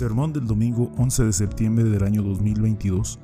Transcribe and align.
Sermón 0.00 0.32
del 0.32 0.46
domingo 0.46 0.90
11 0.96 1.24
de 1.24 1.32
septiembre 1.34 1.84
del 1.84 2.02
año 2.02 2.22
2022 2.22 3.18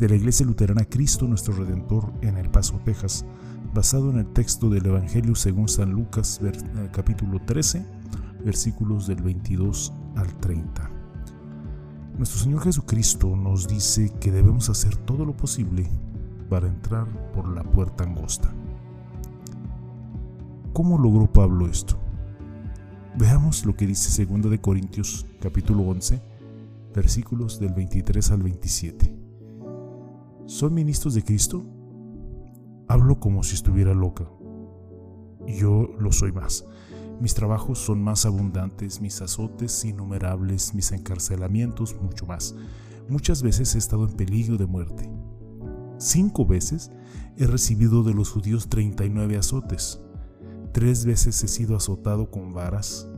de 0.00 0.08
la 0.08 0.16
Iglesia 0.16 0.44
Luterana 0.44 0.84
Cristo 0.84 1.28
nuestro 1.28 1.54
Redentor 1.54 2.12
en 2.22 2.36
El 2.36 2.50
Paso, 2.50 2.80
Texas, 2.84 3.24
basado 3.72 4.10
en 4.10 4.18
el 4.18 4.26
texto 4.32 4.68
del 4.68 4.84
Evangelio 4.86 5.36
según 5.36 5.68
San 5.68 5.92
Lucas 5.92 6.40
eh, 6.42 6.50
capítulo 6.90 7.40
13, 7.46 7.86
versículos 8.44 9.06
del 9.06 9.22
22 9.22 9.92
al 10.16 10.36
30. 10.40 10.90
Nuestro 12.16 12.40
Señor 12.40 12.64
Jesucristo 12.64 13.36
nos 13.36 13.68
dice 13.68 14.12
que 14.20 14.32
debemos 14.32 14.68
hacer 14.70 14.96
todo 14.96 15.24
lo 15.24 15.36
posible 15.36 15.88
para 16.50 16.66
entrar 16.66 17.06
por 17.32 17.46
la 17.46 17.62
puerta 17.62 18.02
angosta. 18.02 18.52
¿Cómo 20.72 20.98
logró 20.98 21.32
Pablo 21.32 21.68
esto? 21.68 21.96
Veamos 23.18 23.66
lo 23.66 23.74
que 23.74 23.84
dice 23.84 24.24
2 24.24 24.48
de 24.48 24.60
Corintios 24.60 25.26
capítulo 25.40 25.82
11, 25.88 26.22
versículos 26.94 27.58
del 27.58 27.74
23 27.74 28.30
al 28.30 28.44
27. 28.44 29.12
¿Son 30.46 30.72
ministros 30.72 31.14
de 31.14 31.24
Cristo? 31.24 31.66
Hablo 32.86 33.18
como 33.18 33.42
si 33.42 33.56
estuviera 33.56 33.92
loca. 33.92 34.30
Yo 35.48 35.96
lo 35.98 36.12
soy 36.12 36.30
más. 36.30 36.64
Mis 37.20 37.34
trabajos 37.34 37.80
son 37.80 38.00
más 38.00 38.24
abundantes, 38.24 39.00
mis 39.00 39.20
azotes 39.20 39.84
innumerables, 39.84 40.72
mis 40.74 40.92
encarcelamientos 40.92 42.00
mucho 42.00 42.24
más. 42.24 42.54
Muchas 43.08 43.42
veces 43.42 43.74
he 43.74 43.78
estado 43.78 44.06
en 44.06 44.14
peligro 44.14 44.58
de 44.58 44.66
muerte. 44.66 45.10
Cinco 45.98 46.46
veces 46.46 46.92
he 47.36 47.48
recibido 47.48 48.04
de 48.04 48.14
los 48.14 48.30
judíos 48.30 48.68
39 48.68 49.38
azotes. 49.38 50.00
Tres 50.72 51.04
veces 51.04 51.42
he 51.42 51.48
sido 51.48 51.76
azotado 51.76 52.30
con 52.30 52.52
varas, 52.52 53.08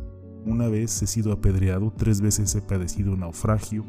una 0.46 0.68
vez 0.68 1.02
he 1.02 1.06
sido 1.06 1.32
apedreado, 1.32 1.92
tres 1.96 2.20
veces 2.20 2.54
he 2.54 2.62
padecido 2.62 3.16
naufragio, 3.16 3.84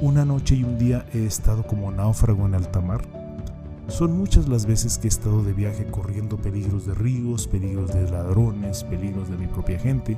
una 0.00 0.24
noche 0.24 0.54
y 0.54 0.64
un 0.64 0.78
día 0.78 1.06
he 1.12 1.24
estado 1.24 1.66
como 1.66 1.90
náufrago 1.90 2.46
en 2.46 2.54
alta 2.54 2.80
mar. 2.80 3.02
Son 3.88 4.16
muchas 4.16 4.48
las 4.48 4.66
veces 4.66 4.98
que 4.98 5.06
he 5.06 5.08
estado 5.08 5.42
de 5.42 5.52
viaje 5.52 5.86
corriendo 5.86 6.36
peligros 6.36 6.86
de 6.86 6.94
ríos, 6.94 7.48
peligros 7.48 7.92
de 7.92 8.08
ladrones, 8.10 8.84
peligros 8.84 9.28
de 9.28 9.36
mi 9.36 9.46
propia 9.46 9.78
gente, 9.78 10.16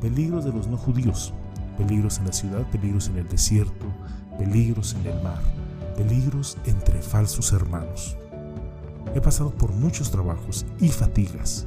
peligros 0.00 0.44
de 0.44 0.52
los 0.52 0.66
no 0.66 0.76
judíos, 0.76 1.32
peligros 1.78 2.18
en 2.18 2.26
la 2.26 2.32
ciudad, 2.32 2.70
peligros 2.70 3.08
en 3.08 3.18
el 3.18 3.28
desierto, 3.28 3.86
peligros 4.38 4.94
en 4.94 5.06
el 5.06 5.22
mar, 5.22 5.40
peligros 5.96 6.58
entre 6.66 7.00
falsos 7.00 7.52
hermanos. 7.52 8.16
He 9.14 9.20
pasado 9.20 9.50
por 9.50 9.72
muchos 9.72 10.10
trabajos 10.10 10.66
y 10.78 10.88
fatigas, 10.88 11.66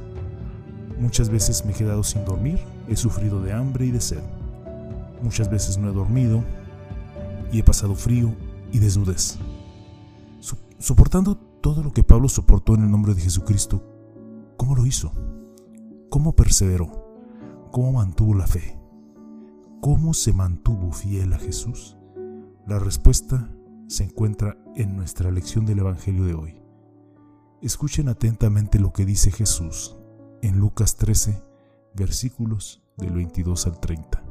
Muchas 0.98 1.28
veces 1.28 1.64
me 1.64 1.72
he 1.72 1.74
quedado 1.74 2.02
sin 2.04 2.24
dormir, 2.24 2.60
he 2.88 2.96
sufrido 2.96 3.42
de 3.42 3.52
hambre 3.52 3.86
y 3.86 3.90
de 3.90 4.00
sed. 4.00 4.22
Muchas 5.22 5.50
veces 5.50 5.76
no 5.76 5.90
he 5.90 5.92
dormido 5.92 6.44
y 7.52 7.58
he 7.58 7.64
pasado 7.64 7.94
frío 7.94 8.34
y 8.72 8.78
desnudez. 8.78 9.38
Soportando 10.78 11.36
todo 11.36 11.82
lo 11.82 11.92
que 11.92 12.04
Pablo 12.04 12.28
soportó 12.28 12.74
en 12.74 12.82
el 12.82 12.90
nombre 12.90 13.14
de 13.14 13.22
Jesucristo, 13.22 13.82
¿cómo 14.56 14.76
lo 14.76 14.86
hizo? 14.86 15.12
¿Cómo 16.10 16.36
perseveró? 16.36 16.90
¿Cómo 17.72 17.92
mantuvo 17.92 18.34
la 18.34 18.46
fe? 18.46 18.78
¿Cómo 19.80 20.14
se 20.14 20.32
mantuvo 20.32 20.92
fiel 20.92 21.32
a 21.32 21.38
Jesús? 21.38 21.96
La 22.66 22.78
respuesta 22.78 23.50
se 23.88 24.04
encuentra 24.04 24.58
en 24.76 24.96
nuestra 24.96 25.30
lección 25.30 25.66
del 25.66 25.80
Evangelio 25.80 26.24
de 26.24 26.34
hoy. 26.34 26.62
Escuchen 27.62 28.08
atentamente 28.08 28.78
lo 28.78 28.92
que 28.92 29.04
dice 29.06 29.30
Jesús 29.30 29.96
en 30.44 30.58
Lucas 30.58 30.96
13, 30.96 31.42
versículos 31.94 32.82
del 32.98 33.14
22 33.14 33.66
al 33.66 33.80
30. 33.80 34.22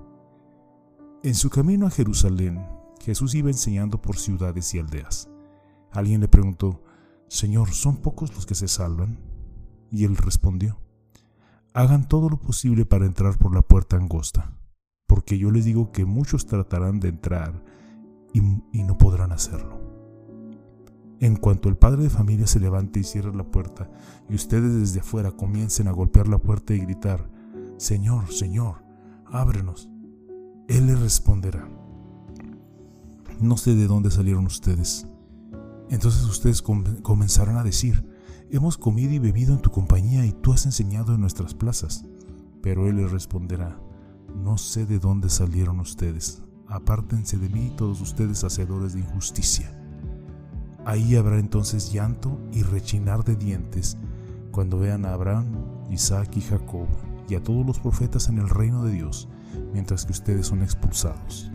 En 1.24 1.34
su 1.34 1.50
camino 1.50 1.88
a 1.88 1.90
Jerusalén, 1.90 2.64
Jesús 3.02 3.34
iba 3.34 3.50
enseñando 3.50 4.00
por 4.00 4.18
ciudades 4.18 4.76
y 4.76 4.80
aldeas. 4.80 5.28
Alguien 5.92 6.22
le 6.22 6.28
preguntó, 6.28 6.84
Señor, 7.30 7.72
¿son 7.72 7.98
pocos 7.98 8.32
los 8.36 8.46
que 8.46 8.54
se 8.54 8.68
salvan? 8.68 9.18
Y 9.90 10.04
él 10.04 10.16
respondió, 10.16 10.80
Hagan 11.74 12.08
todo 12.08 12.30
lo 12.30 12.40
posible 12.40 12.86
para 12.86 13.08
entrar 13.08 13.40
por 13.40 13.52
la 13.56 13.64
puerta 13.64 13.98
angosta, 13.98 14.56
porque 15.08 15.40
yo 15.40 15.50
les 15.50 15.66
digo 15.66 15.92
que 15.92 16.06
muchos 16.06 16.46
tratarán 16.46 17.00
de 17.00 17.10
entrar 17.10 17.64
y, 18.34 18.40
y 18.72 18.84
no 18.84 19.00
podrán 19.00 19.32
hacerlo. 19.32 19.93
En 21.24 21.38
cuanto 21.38 21.70
el 21.70 21.78
padre 21.78 22.04
de 22.04 22.10
familia 22.10 22.46
se 22.48 22.60
levante 22.60 23.00
y 23.00 23.06
cierre 23.06 23.34
la 23.34 23.46
puerta, 23.46 23.90
y 24.28 24.36
ustedes 24.36 24.74
desde 24.74 25.00
afuera 25.00 25.32
comiencen 25.32 25.88
a 25.88 25.94
golpear 25.94 26.28
la 26.28 26.38
puerta 26.38 26.74
y 26.74 26.80
gritar, 26.80 27.30
Señor, 27.78 28.30
Señor, 28.30 28.84
ábrenos, 29.32 29.90
Él 30.68 30.88
le 30.88 30.96
responderá, 30.98 31.66
no 33.40 33.56
sé 33.56 33.74
de 33.74 33.88
dónde 33.88 34.12
salieron 34.12 34.46
ustedes. 34.48 35.08
Entonces 35.90 36.26
ustedes 36.26 36.62
comenzarán 36.62 37.56
a 37.56 37.64
decir, 37.64 38.06
hemos 38.52 38.78
comido 38.78 39.14
y 39.14 39.20
bebido 39.20 39.54
en 39.54 39.62
tu 39.62 39.72
compañía 39.72 40.26
y 40.26 40.34
tú 40.34 40.52
has 40.52 40.66
enseñado 40.66 41.16
en 41.16 41.22
nuestras 41.22 41.54
plazas. 41.54 42.04
Pero 42.62 42.90
Él 42.90 42.98
les 42.98 43.10
responderá, 43.14 43.80
no 44.44 44.58
sé 44.58 44.86
de 44.86 45.00
dónde 45.00 45.30
salieron 45.30 45.80
ustedes, 45.80 46.44
apártense 46.68 47.38
de 47.38 47.48
mí 47.48 47.74
todos 47.78 48.02
ustedes 48.02 48.44
hacedores 48.44 48.92
de 48.92 49.00
injusticia. 49.00 49.83
Ahí 50.86 51.16
habrá 51.16 51.40
entonces 51.40 51.94
llanto 51.94 52.40
y 52.52 52.64
rechinar 52.64 53.24
de 53.24 53.36
dientes 53.36 53.98
cuando 54.52 54.80
vean 54.80 55.06
a 55.06 55.14
Abraham, 55.14 55.46
Isaac 55.90 56.36
y 56.36 56.42
Jacob 56.42 56.88
y 57.30 57.36
a 57.36 57.44
todos 57.44 57.66
los 57.66 57.80
profetas 57.80 58.28
en 58.28 58.38
el 58.38 58.50
reino 58.50 58.84
de 58.84 58.92
Dios, 58.92 59.30
mientras 59.74 60.06
que 60.06 60.12
ustedes 60.12 60.48
son 60.48 60.62
expulsados. 60.62 61.50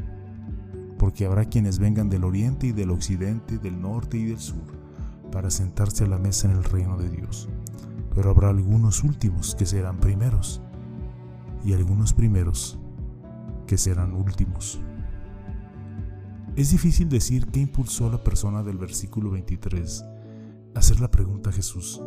Porque 0.99 1.27
habrá 1.27 1.44
quienes 1.44 1.78
vengan 1.78 2.09
del 2.09 2.25
oriente 2.25 2.69
y 2.69 2.72
del 2.72 2.91
occidente, 2.91 3.59
del 3.59 3.81
norte 3.81 4.17
y 4.17 4.25
del 4.25 4.38
sur, 4.38 4.78
para 5.31 5.50
sentarse 5.50 6.05
a 6.05 6.09
la 6.09 6.19
mesa 6.19 6.50
en 6.50 6.56
el 6.56 6.65
reino 6.65 6.97
de 6.97 7.11
Dios. 7.11 7.49
Pero 8.15 8.31
habrá 8.31 8.49
algunos 8.49 9.05
últimos 9.05 9.55
que 9.55 9.67
serán 9.67 9.99
primeros, 9.99 10.62
y 11.65 11.75
algunos 11.75 12.15
primeros 12.15 12.78
que 13.67 13.77
serán 13.77 14.15
últimos. 14.15 14.81
Es 16.59 16.73
difícil 16.73 17.09
decir 17.09 17.47
qué 17.47 17.61
impulsó 17.61 18.09
a 18.09 18.11
la 18.11 18.25
persona 18.25 18.65
del 18.65 18.79
versículo 18.79 19.31
23 19.31 20.05
a 20.75 20.79
hacer 20.81 20.99
la 20.99 21.09
pregunta 21.09 21.51
a 21.51 21.53
Jesús, 21.53 22.03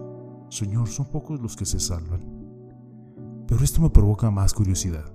Señor, 0.50 0.90
¿son 0.90 1.06
pocos 1.06 1.40
los 1.40 1.56
que 1.56 1.66
se 1.66 1.80
salvan? 1.80 2.20
Pero 3.48 3.64
esto 3.64 3.80
me 3.80 3.90
provoca 3.90 4.30
más 4.30 4.54
curiosidad. 4.54 5.06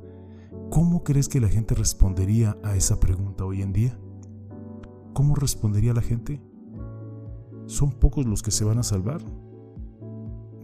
¿Cómo 0.70 1.04
crees 1.04 1.28
que 1.28 1.38
la 1.38 1.50
gente 1.50 1.74
respondería 1.74 2.56
a 2.64 2.76
esa 2.76 2.98
pregunta 2.98 3.44
hoy 3.44 3.60
en 3.60 3.74
día? 3.74 4.00
¿Cómo 5.12 5.34
respondería 5.34 5.92
la 5.92 6.00
gente? 6.00 6.40
¿Son 7.66 7.90
pocos 7.90 8.24
los 8.24 8.42
que 8.42 8.50
se 8.50 8.64
van 8.64 8.78
a 8.78 8.84
salvar? 8.84 9.20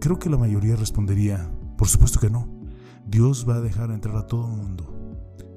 Creo 0.01 0.19
que 0.19 0.31
la 0.31 0.39
mayoría 0.39 0.77
respondería, 0.77 1.47
por 1.77 1.89
supuesto 1.89 2.21
que 2.21 2.31
no. 2.31 2.49
Dios 3.07 3.47
va 3.47 3.57
a 3.57 3.61
dejar 3.61 3.91
entrar 3.91 4.17
a 4.17 4.27
todo 4.27 4.47
el 4.47 4.57
mundo 4.57 5.02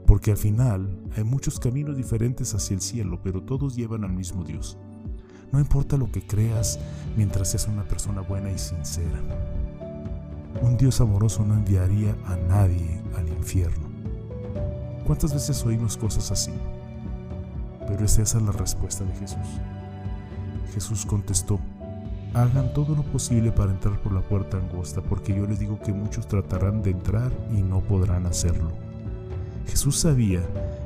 porque 0.05 0.31
al 0.31 0.37
final 0.37 0.87
hay 1.15 1.23
muchos 1.23 1.59
caminos 1.59 1.97
diferentes 1.97 2.53
hacia 2.53 2.75
el 2.75 2.81
cielo, 2.81 3.19
pero 3.23 3.41
todos 3.41 3.75
llevan 3.75 4.03
al 4.03 4.13
mismo 4.13 4.43
Dios. 4.43 4.77
No 5.51 5.59
importa 5.59 5.97
lo 5.97 6.11
que 6.11 6.25
creas 6.25 6.79
mientras 7.15 7.51
seas 7.51 7.67
una 7.67 7.83
persona 7.83 8.21
buena 8.21 8.51
y 8.51 8.57
sincera. 8.57 9.19
Un 10.61 10.77
Dios 10.77 11.01
amoroso 11.01 11.43
no 11.45 11.53
enviaría 11.53 12.15
a 12.25 12.35
nadie 12.35 13.01
al 13.15 13.27
infierno. 13.29 13.87
¿Cuántas 15.05 15.33
veces 15.33 15.65
oímos 15.65 15.97
cosas 15.97 16.31
así? 16.31 16.51
Pero 17.87 18.05
es 18.05 18.17
esa 18.17 18.39
la 18.39 18.51
respuesta 18.51 19.03
de 19.03 19.15
Jesús. 19.15 19.47
Jesús 20.73 21.05
contestó, 21.05 21.59
hagan 22.33 22.73
todo 22.73 22.95
lo 22.95 23.03
posible 23.03 23.51
para 23.51 23.71
entrar 23.71 24.01
por 24.01 24.11
la 24.11 24.21
puerta 24.21 24.57
angosta, 24.57 25.01
porque 25.01 25.35
yo 25.35 25.45
les 25.45 25.59
digo 25.59 25.79
que 25.79 25.93
muchos 25.93 26.27
tratarán 26.27 26.81
de 26.81 26.91
entrar 26.91 27.31
y 27.51 27.61
no 27.61 27.81
podrán 27.81 28.25
hacerlo. 28.25 28.84
Jesús 29.65 29.97
sabía 29.97 30.41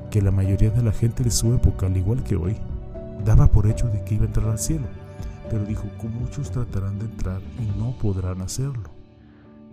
que 0.09 0.21
la 0.21 0.31
mayoría 0.31 0.71
de 0.71 0.83
la 0.83 0.91
gente 0.91 1.23
de 1.23 1.31
su 1.31 1.53
época, 1.53 1.85
al 1.85 1.97
igual 1.97 2.23
que 2.23 2.35
hoy, 2.35 2.55
daba 3.25 3.47
por 3.47 3.67
hecho 3.67 3.87
de 3.87 4.03
que 4.03 4.15
iba 4.15 4.23
a 4.23 4.27
entrar 4.27 4.49
al 4.49 4.59
cielo, 4.59 4.87
pero 5.49 5.65
dijo 5.65 5.83
que 5.99 6.07
muchos 6.07 6.51
tratarán 6.51 6.99
de 6.99 7.05
entrar 7.05 7.41
y 7.59 7.79
no 7.79 7.91
podrán 7.97 8.41
hacerlo. 8.41 8.89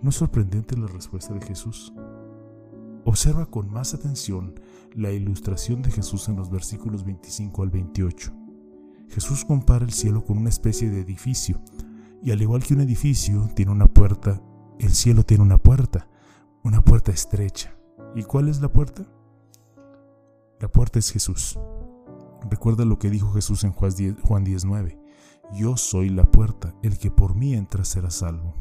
¿No 0.01 0.09
es 0.09 0.15
sorprendente 0.15 0.77
la 0.77 0.87
respuesta 0.87 1.33
de 1.33 1.45
Jesús? 1.45 1.93
Observa 3.05 3.45
con 3.45 3.71
más 3.71 3.93
atención 3.93 4.59
la 4.93 5.11
ilustración 5.11 5.81
de 5.81 5.91
Jesús 5.91 6.27
en 6.27 6.35
los 6.35 6.51
versículos 6.51 7.05
25 7.05 7.63
al 7.63 7.69
28. 7.69 8.33
Jesús 9.09 9.45
compara 9.45 9.85
el 9.85 9.93
cielo 9.93 10.25
con 10.25 10.37
una 10.37 10.49
especie 10.49 10.89
de 10.89 11.01
edificio, 11.01 11.61
y 12.21 12.31
al 12.31 12.41
igual 12.41 12.63
que 12.63 12.73
un 12.73 12.81
edificio 12.81 13.49
tiene 13.55 13.71
una 13.71 13.87
puerta, 13.87 14.41
el 14.79 14.91
cielo 14.91 15.23
tiene 15.23 15.43
una 15.43 15.57
puerta, 15.57 16.07
una 16.63 16.81
puerta 16.81 17.11
estrecha. 17.11 17.76
¿Y 18.17 18.23
cuál 18.23 18.49
es 18.49 18.61
la 18.61 18.69
puerta? 18.69 19.05
La 20.59 20.67
puerta 20.67 20.97
es 20.97 21.11
Jesús. 21.11 21.59
Recuerda 22.49 22.83
lo 22.83 22.97
que 22.97 23.11
dijo 23.11 23.31
Jesús 23.31 23.63
en 23.63 23.73
Juan 23.73 23.91
10.9. 23.91 24.99
Yo 25.53 25.77
soy 25.77 26.09
la 26.09 26.23
puerta, 26.23 26.73
el 26.81 26.97
que 26.97 27.11
por 27.11 27.35
mí 27.35 27.53
entra 27.53 27.85
será 27.85 28.09
salvo. 28.09 28.55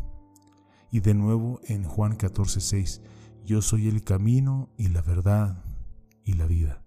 Y 0.90 1.00
de 1.00 1.14
nuevo 1.14 1.58
en 1.64 1.84
Juan 1.84 2.18
14.6. 2.18 3.00
Yo 3.46 3.62
soy 3.62 3.88
el 3.88 4.04
camino 4.04 4.68
y 4.76 4.88
la 4.88 5.00
verdad 5.00 5.64
y 6.22 6.34
la 6.34 6.44
vida. 6.44 6.84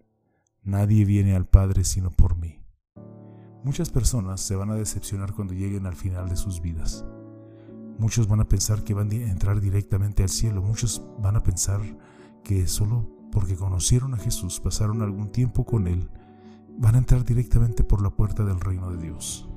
Nadie 0.61 1.05
viene 1.05 1.35
al 1.35 1.47
Padre 1.47 1.83
sino 1.83 2.11
por 2.11 2.37
mí. 2.37 2.61
Muchas 3.63 3.89
personas 3.89 4.41
se 4.41 4.55
van 4.55 4.69
a 4.69 4.75
decepcionar 4.75 5.33
cuando 5.33 5.55
lleguen 5.55 5.87
al 5.87 5.95
final 5.95 6.29
de 6.29 6.35
sus 6.35 6.61
vidas. 6.61 7.03
Muchos 7.97 8.27
van 8.27 8.41
a 8.41 8.47
pensar 8.47 8.83
que 8.83 8.93
van 8.93 9.09
a 9.09 9.15
entrar 9.15 9.59
directamente 9.59 10.21
al 10.21 10.29
cielo. 10.29 10.61
Muchos 10.61 11.03
van 11.17 11.35
a 11.35 11.41
pensar 11.41 11.81
que 12.49 12.65
solo 12.65 13.05
porque 13.31 13.55
conocieron 13.55 14.15
a 14.15 14.17
Jesús, 14.17 14.59
pasaron 14.59 15.03
algún 15.03 15.31
tiempo 15.31 15.67
con 15.67 15.85
Él, 15.85 16.09
van 16.79 16.95
a 16.95 16.97
entrar 16.97 17.23
directamente 17.23 17.83
por 17.83 18.01
la 18.01 18.09
puerta 18.09 18.43
del 18.43 18.59
reino 18.59 18.89
de 18.89 18.97
Dios. 18.97 19.47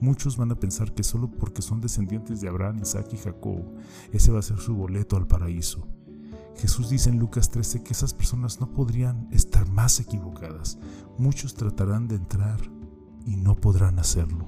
Muchos 0.00 0.36
van 0.36 0.52
a 0.52 0.54
pensar 0.54 0.94
que 0.94 1.02
solo 1.02 1.32
porque 1.32 1.62
son 1.62 1.80
descendientes 1.80 2.40
de 2.40 2.48
Abraham, 2.48 2.78
Isaac 2.82 3.08
y 3.12 3.16
Jacob, 3.16 3.64
ese 4.12 4.30
va 4.30 4.38
a 4.38 4.42
ser 4.42 4.58
su 4.58 4.76
boleto 4.76 5.16
al 5.16 5.26
paraíso. 5.26 5.88
Jesús 6.54 6.88
dice 6.88 7.10
en 7.10 7.18
Lucas 7.18 7.50
13 7.50 7.82
que 7.82 7.92
esas 7.92 8.14
personas 8.14 8.60
no 8.60 8.72
podrían 8.72 9.26
estar 9.32 9.68
más 9.68 9.98
equivocadas. 9.98 10.78
Muchos 11.18 11.54
tratarán 11.56 12.06
de 12.06 12.14
entrar 12.14 12.60
y 13.26 13.34
no 13.34 13.56
podrán 13.56 13.98
hacerlo. 13.98 14.46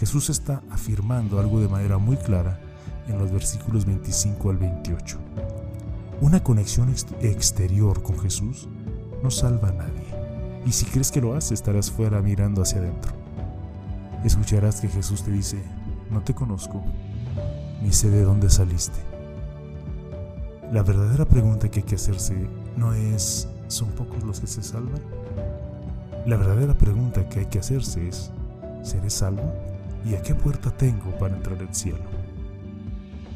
Jesús 0.00 0.28
está 0.28 0.64
afirmando 0.70 1.38
algo 1.38 1.60
de 1.60 1.68
manera 1.68 1.98
muy 1.98 2.16
clara 2.16 2.60
en 3.06 3.16
los 3.16 3.30
versículos 3.30 3.86
25 3.86 4.50
al 4.50 4.56
28. 4.56 5.18
Una 6.20 6.42
conexión 6.42 6.94
exterior 7.20 8.02
con 8.02 8.18
Jesús 8.18 8.68
no 9.22 9.30
salva 9.30 9.68
a 9.68 9.72
nadie. 9.72 10.04
Y 10.66 10.72
si 10.72 10.84
crees 10.86 11.10
que 11.10 11.20
lo 11.20 11.34
hace, 11.34 11.54
estarás 11.54 11.90
fuera 11.90 12.20
mirando 12.20 12.62
hacia 12.62 12.78
adentro 12.78 13.20
escucharás 14.24 14.80
que 14.80 14.88
Jesús 14.88 15.22
te 15.22 15.30
dice, 15.30 15.62
no 16.10 16.22
te 16.22 16.34
conozco, 16.34 16.82
ni 17.82 17.92
sé 17.92 18.10
de 18.10 18.22
dónde 18.22 18.50
saliste. 18.50 18.98
La 20.72 20.82
verdadera 20.82 21.24
pregunta 21.24 21.70
que 21.70 21.80
hay 21.80 21.86
que 21.86 21.94
hacerse 21.96 22.48
no 22.76 22.92
es, 22.92 23.48
¿son 23.68 23.90
pocos 23.90 24.22
los 24.22 24.40
que 24.40 24.46
se 24.46 24.62
salvan? 24.62 25.00
La 26.26 26.36
verdadera 26.36 26.74
pregunta 26.74 27.28
que 27.28 27.40
hay 27.40 27.46
que 27.46 27.58
hacerse 27.58 28.08
es, 28.08 28.30
¿seré 28.82 29.10
salvo? 29.10 29.52
¿Y 30.04 30.14
a 30.14 30.22
qué 30.22 30.34
puerta 30.34 30.70
tengo 30.70 31.10
para 31.18 31.36
entrar 31.36 31.58
al 31.58 31.74
cielo? 31.74 32.04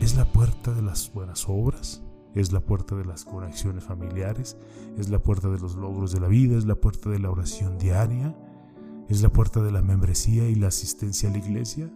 ¿Es 0.00 0.14
la 0.16 0.24
puerta 0.26 0.72
de 0.72 0.82
las 0.82 1.10
buenas 1.12 1.46
obras? 1.48 2.03
¿Es 2.34 2.52
la 2.52 2.60
puerta 2.60 2.96
de 2.96 3.04
las 3.04 3.24
conexiones 3.24 3.84
familiares? 3.84 4.56
¿Es 4.98 5.08
la 5.08 5.20
puerta 5.20 5.48
de 5.48 5.58
los 5.58 5.76
logros 5.76 6.12
de 6.12 6.20
la 6.20 6.28
vida? 6.28 6.58
¿Es 6.58 6.66
la 6.66 6.74
puerta 6.74 7.10
de 7.10 7.20
la 7.20 7.30
oración 7.30 7.78
diaria? 7.78 8.36
¿Es 9.08 9.22
la 9.22 9.28
puerta 9.28 9.62
de 9.62 9.70
la 9.70 9.82
membresía 9.82 10.48
y 10.48 10.54
la 10.54 10.68
asistencia 10.68 11.28
a 11.28 11.32
la 11.32 11.38
iglesia? 11.38 11.90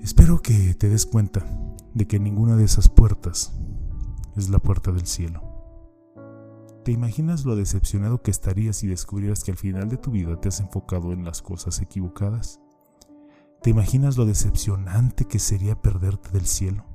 Espero 0.00 0.40
que 0.40 0.74
te 0.74 0.88
des 0.88 1.04
cuenta 1.04 1.44
de 1.92 2.06
que 2.06 2.18
ninguna 2.18 2.56
de 2.56 2.64
esas 2.64 2.88
puertas 2.88 3.52
es 4.36 4.48
la 4.48 4.58
puerta 4.58 4.92
del 4.92 5.06
cielo. 5.06 5.42
¿Te 6.84 6.92
imaginas 6.92 7.44
lo 7.44 7.54
decepcionado 7.54 8.22
que 8.22 8.30
estarías 8.30 8.76
si 8.76 8.86
descubrieras 8.86 9.44
que 9.44 9.50
al 9.50 9.58
final 9.58 9.90
de 9.90 9.98
tu 9.98 10.10
vida 10.10 10.40
te 10.40 10.48
has 10.48 10.60
enfocado 10.60 11.12
en 11.12 11.24
las 11.24 11.42
cosas 11.42 11.82
equivocadas? 11.82 12.60
¿Te 13.60 13.68
imaginas 13.68 14.16
lo 14.16 14.24
decepcionante 14.24 15.26
que 15.26 15.38
sería 15.38 15.82
perderte 15.82 16.30
del 16.30 16.46
cielo? 16.46 16.87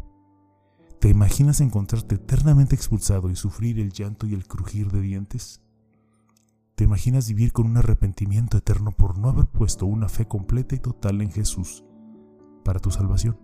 ¿Te 1.03 1.09
imaginas 1.09 1.59
encontrarte 1.59 2.15
eternamente 2.15 2.75
expulsado 2.75 3.29
y 3.29 3.35
sufrir 3.35 3.77
el 3.77 3.91
llanto 3.91 4.25
y 4.25 4.33
el 4.33 4.47
crujir 4.47 4.89
de 4.89 5.01
dientes? 5.01 5.59
¿Te 6.75 6.85
imaginas 6.85 7.27
vivir 7.27 7.51
con 7.51 7.65
un 7.65 7.75
arrepentimiento 7.75 8.55
eterno 8.55 8.93
por 8.93 9.17
no 9.17 9.27
haber 9.27 9.47
puesto 9.47 9.85
una 9.85 10.07
fe 10.07 10.29
completa 10.29 10.75
y 10.75 10.79
total 10.79 11.19
en 11.19 11.29
Jesús 11.29 11.83
para 12.63 12.79
tu 12.79 12.89
salvación? 12.89 13.37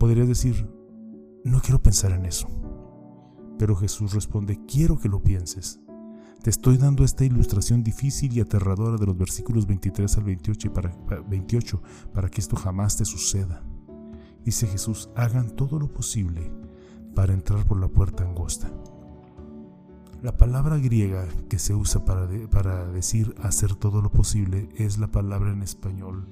Podrías 0.00 0.26
decir, 0.26 0.68
no 1.44 1.60
quiero 1.60 1.80
pensar 1.80 2.10
en 2.10 2.26
eso. 2.26 2.48
Pero 3.56 3.76
Jesús 3.76 4.12
responde, 4.12 4.58
quiero 4.66 4.98
que 4.98 5.08
lo 5.08 5.22
pienses. 5.22 5.78
Te 6.42 6.50
estoy 6.50 6.78
dando 6.78 7.04
esta 7.04 7.24
ilustración 7.24 7.84
difícil 7.84 8.36
y 8.36 8.40
aterradora 8.40 8.96
de 8.96 9.06
los 9.06 9.16
versículos 9.16 9.68
23 9.68 10.18
al 10.18 10.24
28 10.24 10.72
para, 10.72 10.96
28 11.28 11.80
para 12.12 12.28
que 12.28 12.40
esto 12.40 12.56
jamás 12.56 12.96
te 12.96 13.04
suceda. 13.04 13.62
Dice 14.44 14.66
Jesús, 14.66 15.08
hagan 15.14 15.50
todo 15.50 15.78
lo 15.78 15.92
posible 15.92 16.50
para 17.14 17.32
entrar 17.32 17.64
por 17.64 17.78
la 17.78 17.88
puerta 17.88 18.24
angosta. 18.24 18.70
La 20.22 20.36
palabra 20.36 20.78
griega 20.78 21.26
que 21.48 21.58
se 21.58 21.74
usa 21.74 22.04
para, 22.04 22.28
para 22.50 22.86
decir 22.86 23.34
hacer 23.42 23.74
todo 23.74 24.00
lo 24.00 24.10
posible 24.10 24.68
es 24.76 24.98
la 24.98 25.08
palabra 25.08 25.52
en 25.52 25.62
español 25.62 26.26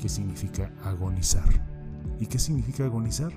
que 0.00 0.08
significa 0.08 0.72
agonizar. 0.84 1.48
¿Y 2.20 2.26
qué 2.26 2.38
significa 2.38 2.84
agonizar? 2.84 3.32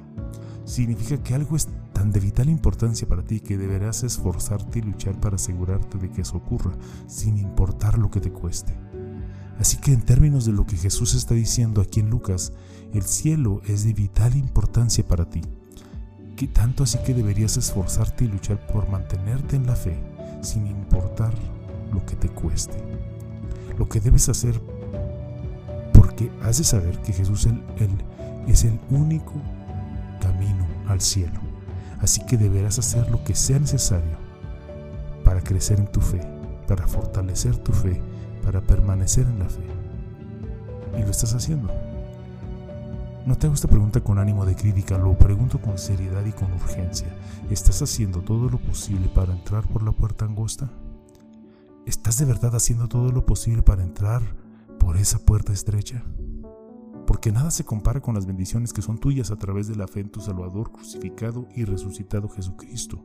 Significa 0.66 1.22
que 1.24 1.34
algo 1.34 1.56
es 1.56 1.68
tan 1.94 2.12
de 2.12 2.20
vital 2.20 2.50
importancia 2.50 3.08
para 3.08 3.24
ti 3.24 3.40
que 3.40 3.58
deberás 3.58 4.04
esforzarte 4.04 4.80
y 4.80 4.82
luchar 4.84 5.20
para 5.20 5.36
asegurarte 5.36 5.98
de 5.98 6.12
que 6.12 6.22
eso 6.22 6.38
ocurra, 6.38 6.74
sin 7.08 7.38
importar 7.38 7.98
lo 7.98 8.12
que 8.12 8.20
te 8.20 8.32
cueste. 8.32 8.76
Así 9.60 9.78
que 9.78 9.92
en 9.92 10.02
términos 10.02 10.46
de 10.46 10.52
lo 10.52 10.66
que 10.66 10.78
Jesús 10.78 11.16
está 11.16 11.34
diciendo 11.34 11.82
aquí 11.82 12.00
en 12.00 12.10
Lucas, 12.10 12.54
el 12.94 13.04
cielo 13.04 13.62
es 13.66 13.84
de 13.84 13.94
vital 13.94 14.36
importancia 14.36 15.06
para 15.06 15.30
ti 15.30 15.42
que 16.38 16.48
tanto 16.48 16.84
así 16.84 17.00
que 17.00 17.16
deberías 17.16 17.58
esforzarte 17.58 18.24
y 18.24 18.28
luchar 18.28 18.66
por 18.68 18.88
mantenerte 18.90 19.56
en 19.56 19.66
la 19.66 19.76
fe, 19.76 19.98
sin 20.42 20.68
importar 20.68 21.34
lo 21.92 22.06
que 22.06 22.16
te 22.16 22.30
cueste. 22.30 22.78
Lo 23.78 23.90
que 23.90 24.00
debes 24.00 24.30
hacer, 24.30 24.62
porque 25.94 26.32
has 26.44 26.60
de 26.60 26.64
saber 26.64 27.02
que 27.02 27.12
Jesús 27.12 27.48
es 28.48 28.64
el 28.64 28.80
único 28.92 29.34
camino 30.22 30.68
al 30.88 31.02
cielo. 31.02 31.40
Así 32.00 32.24
que 32.24 32.38
deberás 32.38 32.78
hacer 32.78 33.10
lo 33.10 33.24
que 33.24 33.34
sea 33.34 33.58
necesario 33.58 34.18
para 35.26 35.42
crecer 35.42 35.80
en 35.80 35.92
tu 35.92 36.02
fe, 36.02 36.22
para 36.68 36.88
fortalecer 36.88 37.58
tu 37.58 37.74
fe, 37.74 38.00
para 38.48 38.62
permanecer 38.62 39.28
en 39.28 39.40
la 39.40 39.50
fe. 39.50 39.60
Y 40.98 41.02
lo 41.02 41.12
estás 41.12 41.34
haciendo. 41.34 41.70
No 43.26 43.38
te 43.38 43.46
hago 43.46 43.54
esta 43.54 43.68
pregunta 43.68 44.00
con 44.00 44.20
ánimo 44.20 44.46
de 44.46 44.56
crítica, 44.56 44.98
lo 44.98 45.18
pregunto 45.18 45.60
con 45.60 45.78
seriedad 45.78 46.26
y 46.26 46.32
con 46.32 46.54
urgencia. 46.54 47.10
¿Estás 47.50 47.82
haciendo 47.82 48.22
todo 48.22 48.50
lo 48.50 48.58
posible 48.58 49.10
para 49.10 49.34
entrar 49.34 49.68
por 49.68 49.84
la 49.84 49.92
puerta 49.92 50.24
angosta? 50.24 50.70
¿Estás 51.86 52.20
de 52.20 52.24
verdad 52.24 52.56
haciendo 52.56 52.88
todo 52.88 53.12
lo 53.12 53.26
posible 53.26 53.64
para 53.64 53.84
entrar 53.84 54.22
por 54.80 54.96
esa 54.96 55.20
puerta 55.20 55.52
estrecha? 55.52 56.02
Porque 57.06 57.34
nada 57.34 57.52
se 57.52 57.66
compara 57.66 58.00
con 58.00 58.16
las 58.16 58.26
bendiciones 58.26 58.72
que 58.72 58.82
son 58.82 58.98
tuyas 58.98 59.30
a 59.30 59.36
través 59.36 59.68
de 59.68 59.76
la 59.76 59.90
fe 59.90 60.00
en 60.00 60.10
tu 60.10 60.22
Salvador 60.22 60.72
crucificado 60.72 61.50
y 61.54 61.66
resucitado 61.66 62.30
Jesucristo. 62.30 63.04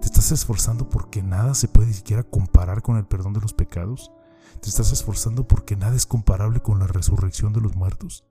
¿Te 0.00 0.06
estás 0.06 0.32
esforzando 0.32 0.88
porque 0.88 1.22
nada 1.22 1.54
se 1.54 1.68
puede 1.68 1.92
siquiera 1.92 2.24
comparar 2.24 2.82
con 2.82 2.96
el 2.96 3.06
perdón 3.06 3.34
de 3.34 3.40
los 3.40 3.54
pecados? 3.54 4.10
¿Te 4.60 4.68
estás 4.68 4.92
esforzando 4.92 5.46
porque 5.46 5.76
nada 5.76 5.96
es 5.96 6.06
comparable 6.06 6.60
con 6.60 6.78
la 6.78 6.86
resurrección 6.86 7.52
de 7.52 7.60
los 7.60 7.76
muertos? 7.76 8.24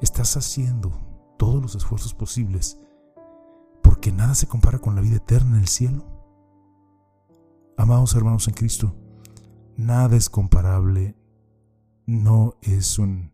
estás 0.00 0.36
haciendo 0.36 0.92
todos 1.38 1.60
los 1.60 1.74
esfuerzos 1.74 2.14
posibles 2.14 2.78
porque 3.82 4.12
nada 4.12 4.34
se 4.34 4.46
compara 4.46 4.78
con 4.78 4.94
la 4.94 5.00
vida 5.00 5.16
eterna 5.16 5.56
en 5.56 5.62
el 5.62 5.68
cielo. 5.68 6.04
Amados 7.76 8.14
hermanos 8.14 8.48
en 8.48 8.54
Cristo, 8.54 8.94
nada 9.76 10.16
es 10.16 10.30
comparable, 10.30 11.16
no 12.06 12.54
es 12.62 12.98
un, 12.98 13.32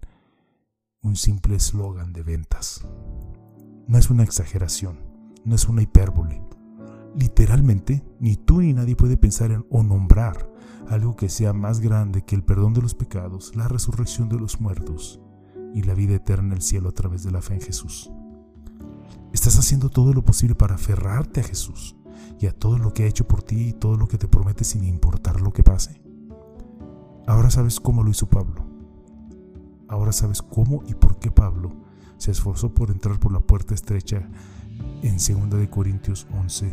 un 1.02 1.16
simple 1.16 1.56
eslogan 1.56 2.12
de 2.12 2.22
ventas, 2.22 2.84
no 3.86 3.98
es 3.98 4.10
una 4.10 4.22
exageración, 4.22 4.98
no 5.44 5.54
es 5.54 5.66
una 5.66 5.82
hipérbole. 5.82 6.42
Literalmente, 7.16 8.04
ni 8.20 8.36
tú 8.36 8.60
ni 8.60 8.72
nadie 8.72 8.96
puede 8.96 9.16
pensar 9.16 9.50
en 9.50 9.66
o 9.70 9.82
nombrar 9.82 10.50
algo 10.88 11.16
que 11.16 11.28
sea 11.28 11.52
más 11.52 11.80
grande 11.80 12.22
que 12.22 12.34
el 12.34 12.42
perdón 12.42 12.72
de 12.74 12.82
los 12.82 12.94
pecados, 12.94 13.54
la 13.54 13.68
resurrección 13.68 14.28
de 14.28 14.38
los 14.38 14.60
muertos 14.60 15.20
y 15.74 15.82
la 15.82 15.94
vida 15.94 16.14
eterna 16.14 16.48
en 16.48 16.52
el 16.54 16.62
cielo 16.62 16.88
a 16.88 16.92
través 16.92 17.22
de 17.22 17.30
la 17.30 17.42
fe 17.42 17.54
en 17.54 17.60
Jesús. 17.60 18.10
Estás 19.32 19.58
haciendo 19.58 19.88
todo 19.88 20.12
lo 20.12 20.24
posible 20.24 20.54
para 20.54 20.74
aferrarte 20.74 21.40
a 21.40 21.44
Jesús 21.44 21.96
y 22.40 22.46
a 22.46 22.52
todo 22.52 22.78
lo 22.78 22.92
que 22.92 23.04
ha 23.04 23.06
hecho 23.06 23.26
por 23.26 23.42
ti 23.42 23.68
y 23.68 23.72
todo 23.72 23.96
lo 23.96 24.08
que 24.08 24.18
te 24.18 24.28
promete 24.28 24.64
sin 24.64 24.84
importar 24.84 25.40
lo 25.40 25.52
que 25.52 25.62
pase. 25.62 26.02
Ahora 27.26 27.50
sabes 27.50 27.78
cómo 27.78 28.02
lo 28.02 28.10
hizo 28.10 28.28
Pablo. 28.28 28.66
Ahora 29.88 30.12
sabes 30.12 30.42
cómo 30.42 30.82
y 30.88 30.94
por 30.94 31.18
qué 31.18 31.30
Pablo 31.30 31.72
se 32.16 32.30
esforzó 32.30 32.74
por 32.74 32.90
entrar 32.90 33.18
por 33.18 33.32
la 33.32 33.40
puerta 33.40 33.74
estrecha 33.74 34.28
en 35.02 35.16
2 35.16 35.58
de 35.58 35.70
Corintios 35.70 36.26
11, 36.32 36.72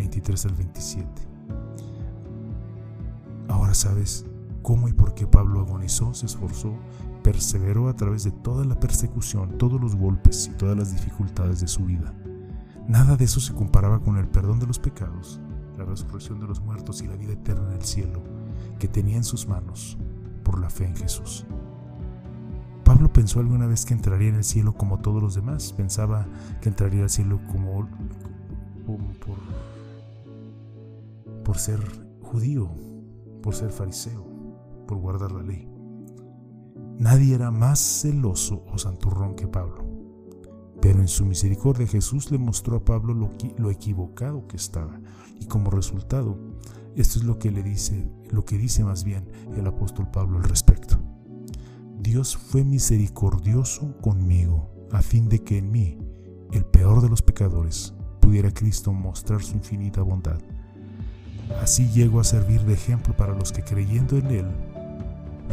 23 0.00 0.46
al 0.46 0.54
27. 0.54 1.08
Ahora 3.48 3.74
sabes 3.74 4.24
cómo 4.62 4.88
y 4.88 4.94
por 4.94 5.14
qué 5.14 5.26
Pablo 5.26 5.60
agonizó, 5.60 6.14
se 6.14 6.24
esforzó 6.26 6.74
perseveró 7.22 7.88
a 7.88 7.94
través 7.94 8.24
de 8.24 8.30
toda 8.30 8.64
la 8.64 8.80
persecución, 8.80 9.58
todos 9.58 9.78
los 9.78 9.94
golpes 9.94 10.48
y 10.50 10.56
todas 10.56 10.74
las 10.74 10.92
dificultades 10.92 11.60
de 11.60 11.68
su 11.68 11.84
vida. 11.84 12.14
Nada 12.88 13.16
de 13.16 13.26
eso 13.26 13.40
se 13.40 13.52
comparaba 13.54 14.00
con 14.00 14.16
el 14.16 14.26
perdón 14.26 14.58
de 14.58 14.66
los 14.66 14.78
pecados, 14.78 15.38
la 15.76 15.84
resurrección 15.84 16.40
de 16.40 16.46
los 16.46 16.60
muertos 16.60 17.02
y 17.02 17.06
la 17.06 17.16
vida 17.16 17.34
eterna 17.34 17.68
en 17.68 17.76
el 17.76 17.84
cielo 17.84 18.22
que 18.78 18.88
tenía 18.88 19.16
en 19.16 19.24
sus 19.24 19.46
manos 19.46 19.98
por 20.42 20.58
la 20.58 20.70
fe 20.70 20.86
en 20.86 20.96
Jesús. 20.96 21.44
Pablo 22.84 23.12
pensó 23.12 23.40
alguna 23.40 23.66
vez 23.66 23.84
que 23.84 23.92
entraría 23.92 24.30
en 24.30 24.36
el 24.36 24.44
cielo 24.44 24.72
como 24.72 24.98
todos 24.98 25.22
los 25.22 25.34
demás, 25.34 25.74
pensaba 25.74 26.26
que 26.62 26.70
entraría 26.70 27.02
al 27.02 27.10
cielo 27.10 27.38
como 27.52 27.86
por, 28.86 29.38
por 31.50 31.58
ser 31.58 31.80
judío, 32.22 32.70
por 33.42 33.56
ser 33.56 33.72
fariseo, 33.72 34.24
por 34.86 34.98
guardar 34.98 35.32
la 35.32 35.42
ley. 35.42 35.68
Nadie 36.96 37.34
era 37.34 37.50
más 37.50 37.80
celoso 37.80 38.64
o 38.72 38.78
santurrón 38.78 39.34
que 39.34 39.48
Pablo. 39.48 39.84
Pero 40.80 41.00
en 41.00 41.08
su 41.08 41.26
misericordia 41.26 41.88
Jesús 41.88 42.30
le 42.30 42.38
mostró 42.38 42.76
a 42.76 42.84
Pablo 42.84 43.14
lo, 43.14 43.68
equivocado 43.68 44.46
que 44.46 44.58
estaba. 44.58 45.00
Y 45.40 45.46
como 45.46 45.72
resultado, 45.72 46.38
esto 46.94 47.18
es 47.18 47.24
lo 47.24 47.40
que 47.40 47.50
le 47.50 47.64
dice, 47.64 48.08
lo 48.30 48.44
que 48.44 48.56
dice 48.56 48.84
más 48.84 49.02
bien 49.02 49.28
el 49.56 49.66
apóstol 49.66 50.08
Pablo 50.08 50.38
al 50.38 50.44
respecto. 50.44 51.00
Dios 51.98 52.36
fue 52.36 52.62
misericordioso 52.62 53.96
conmigo, 54.00 54.70
a 54.92 55.02
fin 55.02 55.28
de 55.28 55.42
que 55.42 55.58
en 55.58 55.72
mí, 55.72 55.98
el 56.52 56.64
peor 56.64 57.02
de 57.02 57.08
los 57.08 57.22
pecadores, 57.22 57.92
pudiera 58.20 58.52
Cristo 58.52 58.92
mostrar 58.92 59.42
su 59.42 59.56
infinita 59.56 60.02
bondad. 60.02 60.40
Así 61.62 61.88
llego 61.88 62.20
a 62.20 62.24
servir 62.24 62.62
de 62.62 62.74
ejemplo 62.74 63.16
para 63.16 63.34
los 63.34 63.52
que 63.52 63.62
creyendo 63.62 64.16
en 64.16 64.26
Él 64.26 64.46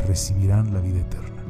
recibirán 0.08 0.74
la 0.74 0.80
vida 0.80 1.00
eterna. 1.00 1.44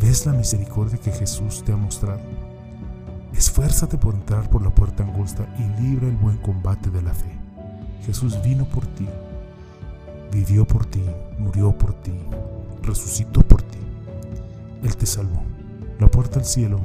¿Ves 0.00 0.26
la 0.26 0.32
misericordia 0.32 0.98
que 0.98 1.12
Jesús 1.12 1.62
te 1.64 1.72
ha 1.72 1.76
mostrado? 1.76 2.20
Esfuérzate 3.32 3.96
por 3.98 4.14
entrar 4.14 4.50
por 4.50 4.62
la 4.62 4.74
puerta 4.74 5.04
angosta 5.04 5.46
y 5.58 5.82
libra 5.82 6.08
el 6.08 6.16
buen 6.16 6.38
combate 6.38 6.90
de 6.90 7.02
la 7.02 7.14
fe. 7.14 7.38
Jesús 8.04 8.42
vino 8.42 8.64
por 8.64 8.84
ti, 8.86 9.08
vivió 10.32 10.66
por 10.66 10.86
ti, 10.86 11.04
murió 11.38 11.76
por 11.76 11.94
ti, 11.94 12.12
resucitó 12.82 13.42
por 13.42 13.62
ti. 13.62 13.78
Él 14.82 14.96
te 14.96 15.06
salvó. 15.06 15.42
La 16.00 16.08
puerta 16.08 16.40
al 16.40 16.44
cielo 16.44 16.80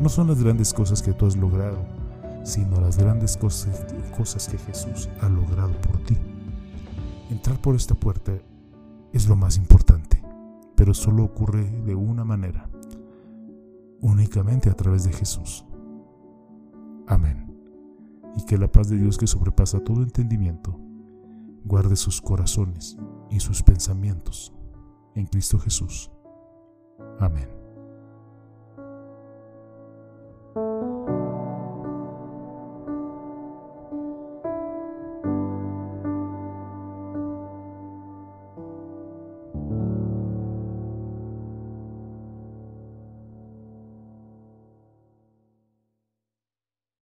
no 0.00 0.08
son 0.08 0.28
las 0.28 0.42
grandes 0.42 0.74
cosas 0.74 1.02
que 1.02 1.12
tú 1.12 1.26
has 1.26 1.36
logrado, 1.36 1.78
sino 2.48 2.80
las 2.80 2.96
grandes 2.96 3.36
cosas, 3.36 3.84
cosas 4.16 4.48
que 4.48 4.56
Jesús 4.56 5.10
ha 5.20 5.28
logrado 5.28 5.72
por 5.82 5.98
ti. 5.98 6.16
Entrar 7.28 7.60
por 7.60 7.76
esta 7.76 7.94
puerta 7.94 8.32
es 9.12 9.28
lo 9.28 9.36
más 9.36 9.58
importante, 9.58 10.22
pero 10.74 10.94
solo 10.94 11.24
ocurre 11.24 11.70
de 11.84 11.94
una 11.94 12.24
manera, 12.24 12.70
únicamente 14.00 14.70
a 14.70 14.74
través 14.74 15.04
de 15.04 15.12
Jesús. 15.12 15.66
Amén. 17.06 17.54
Y 18.34 18.44
que 18.46 18.56
la 18.56 18.72
paz 18.72 18.88
de 18.88 18.96
Dios 18.96 19.18
que 19.18 19.26
sobrepasa 19.26 19.80
todo 19.80 20.02
entendimiento, 20.02 20.74
guarde 21.64 21.96
sus 21.96 22.22
corazones 22.22 22.96
y 23.30 23.40
sus 23.40 23.62
pensamientos 23.62 24.54
en 25.14 25.26
Cristo 25.26 25.58
Jesús. 25.58 26.10
Amén. 27.18 27.57